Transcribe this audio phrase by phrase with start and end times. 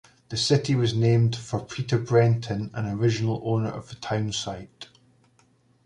[0.29, 4.87] The city was named for Peter Brenton, an original owner of the town site.